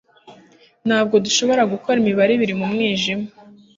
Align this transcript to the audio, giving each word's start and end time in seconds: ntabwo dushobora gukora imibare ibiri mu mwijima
ntabwo 0.87 1.15
dushobora 1.25 1.63
gukora 1.73 1.97
imibare 1.99 2.31
ibiri 2.33 2.53
mu 2.59 2.65
mwijima 2.71 3.25